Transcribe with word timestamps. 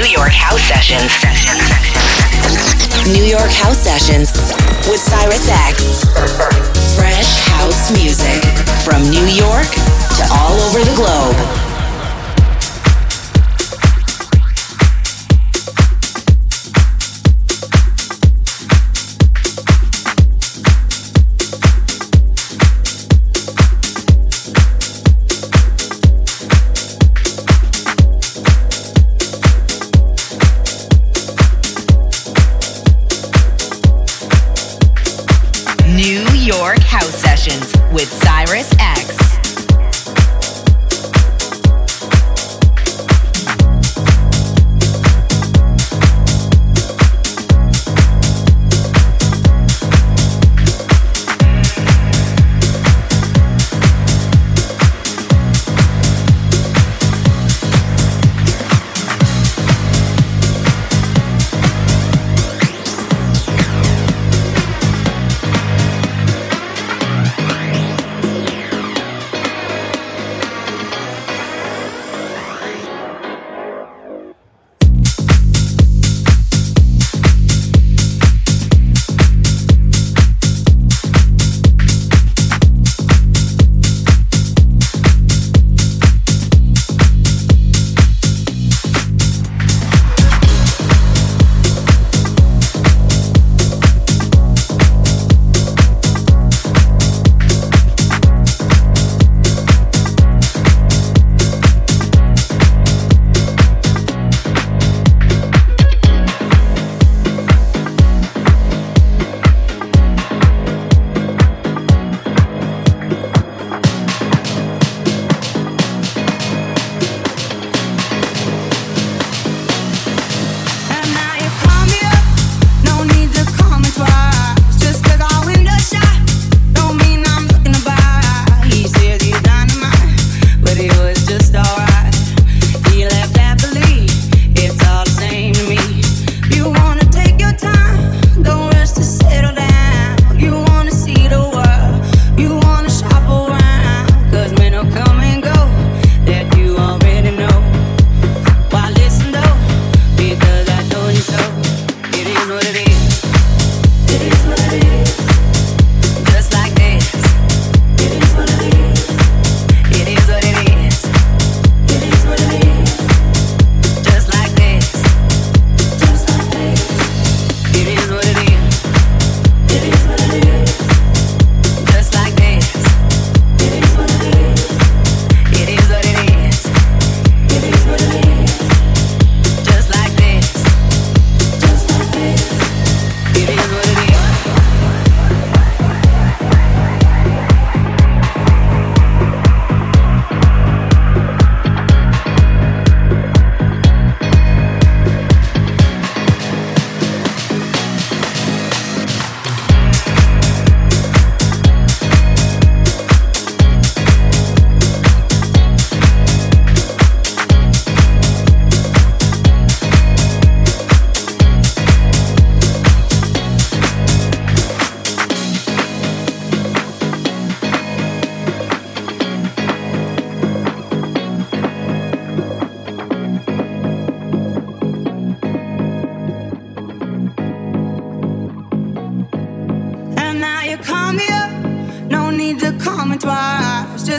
New 0.00 0.06
York 0.06 0.32
House 0.32 0.62
Sessions. 0.62 1.12
New 3.06 3.22
York 3.22 3.50
House 3.50 3.76
Sessions 3.76 4.32
with 4.88 4.98
Cyrus 4.98 5.46
X. 5.68 6.08
Fresh 6.96 7.36
house 7.48 7.92
music 7.92 8.42
from 8.82 9.02
New 9.10 9.26
York 9.26 9.68
to 10.16 10.24
all 10.32 10.58
over 10.62 10.78
the 10.78 10.94
globe. 10.96 11.69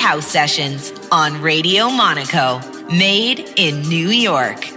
House 0.00 0.26
Sessions 0.26 0.92
on 1.12 1.42
Radio 1.42 1.90
Monaco, 1.90 2.58
made 2.88 3.52
in 3.56 3.82
New 3.82 4.08
York. 4.08 4.69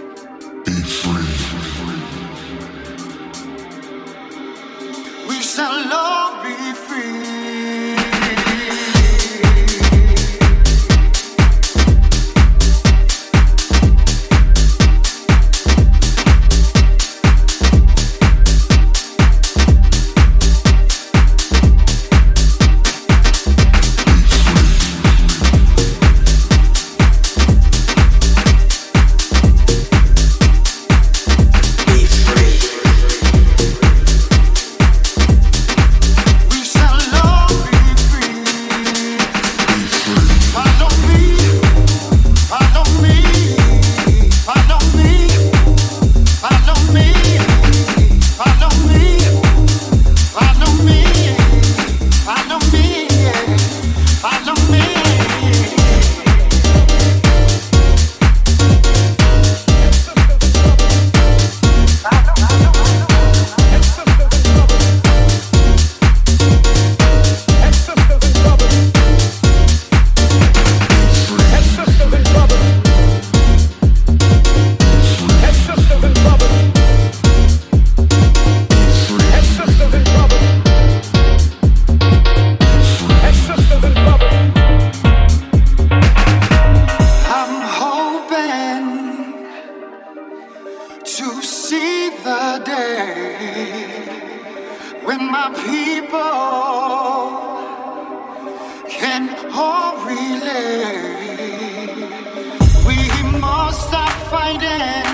when 95.04 95.30
my 95.30 95.48
people 95.68 96.32
can 98.88 99.22
all 99.52 99.96
relate. 100.06 101.24
We 102.86 102.98
must 103.38 103.88
stop 103.88 104.12
fighting 104.32 105.04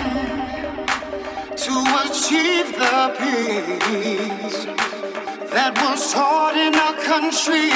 to 1.65 1.75
achieve 2.05 2.69
the 2.83 2.99
peace 3.19 4.65
that 5.55 5.73
was 5.83 5.99
sought 6.13 6.57
in 6.57 6.75
our 6.75 6.97
country. 7.11 7.71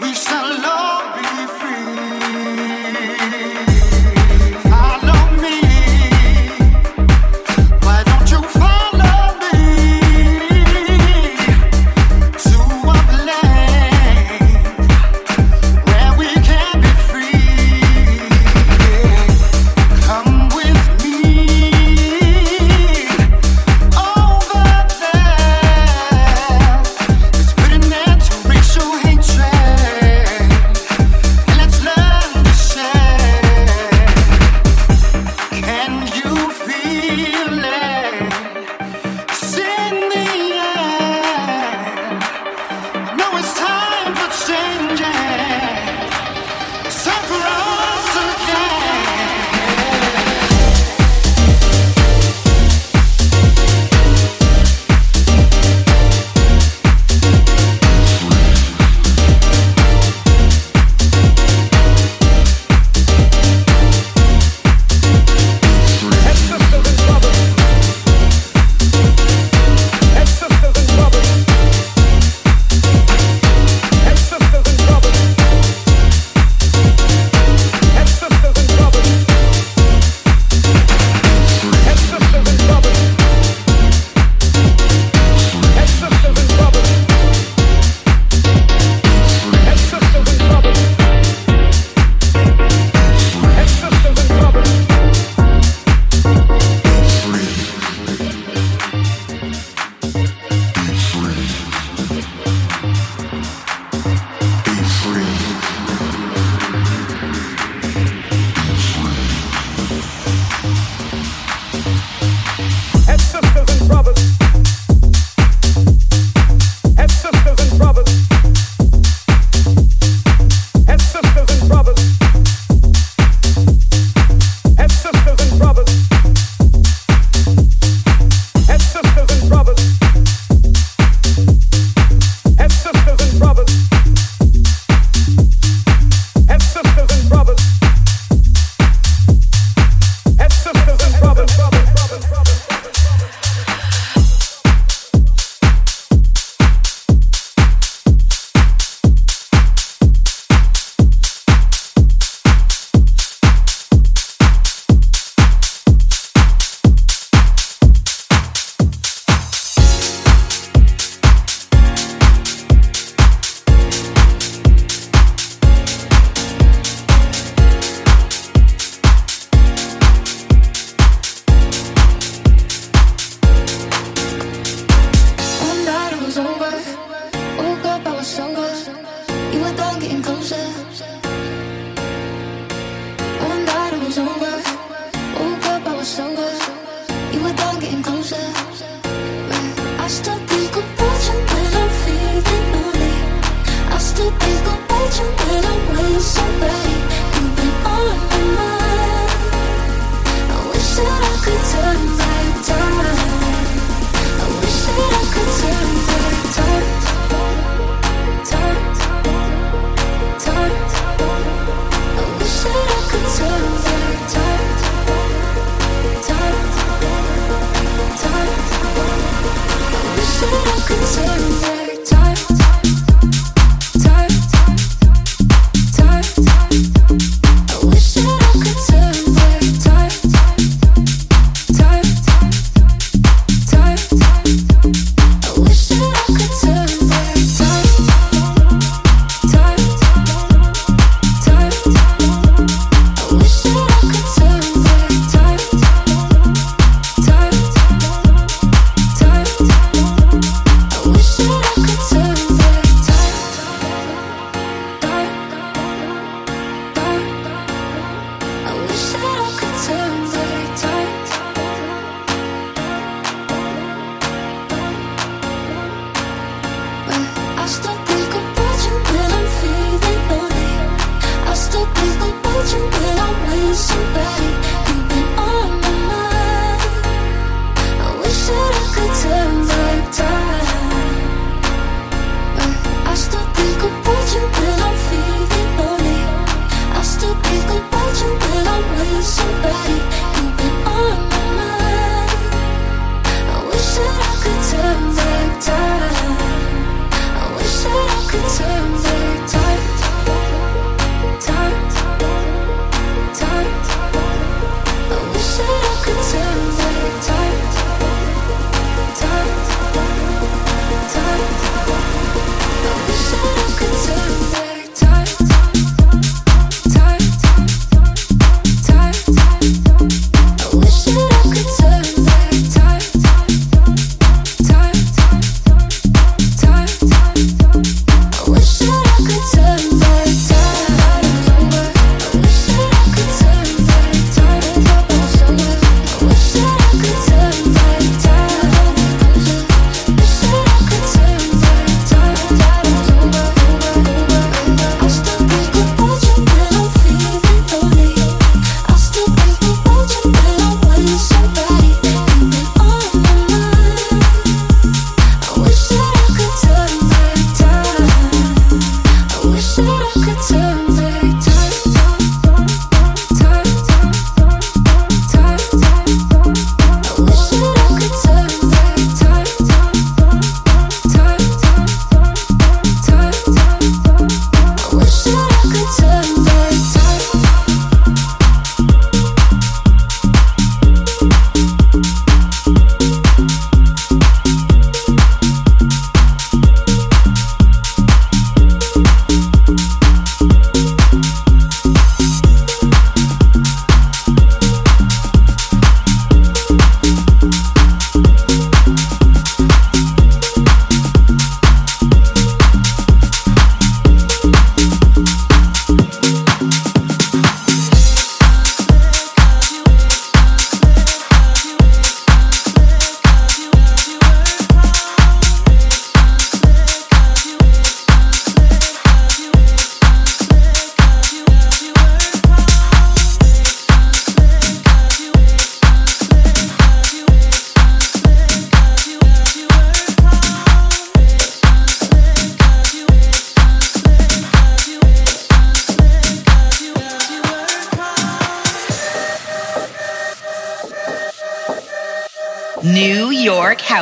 We 0.00 0.14
shall 0.14 0.48
love. 0.62 0.89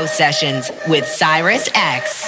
Sessions 0.08 0.72
with 0.88 1.06
Cyrus 1.06 1.68
X. 1.72 2.27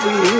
Spot 0.00 0.39